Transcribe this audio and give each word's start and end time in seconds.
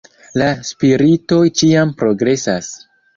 La 0.41 0.45
Spiritoj 0.69 1.41
ĉiam 1.61 1.91
progresas. 2.01 2.71